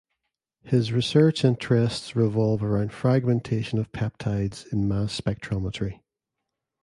[0.63, 6.01] His research interests revolve around fragmentation of peptides in mass spectrometry.